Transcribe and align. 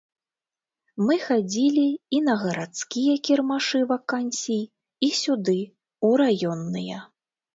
Мы 1.09 1.15
хадзілі 1.25 1.83
і 2.19 2.21
на 2.29 2.33
гарадскія 2.43 3.13
кірмашы 3.29 3.81
вакансій, 3.93 4.63
і 5.09 5.13
сюды, 5.21 5.57
у 6.09 6.15
раённыя. 6.25 6.97